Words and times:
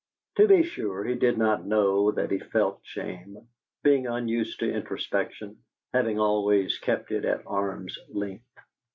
To 0.37 0.47
be 0.47 0.63
sure, 0.63 1.03
he 1.03 1.13
did 1.13 1.37
not 1.37 1.67
know 1.67 2.09
that 2.09 2.31
he 2.31 2.39
felt 2.39 2.79
shame, 2.81 3.47
being 3.83 4.07
unused 4.07 4.59
to 4.61 4.73
introspection, 4.73 5.59
having 5.93 6.19
always 6.19 6.79
kept 6.79 7.11
it 7.11 7.23
at 7.23 7.43
arm's 7.45 7.99
length. 8.09 8.47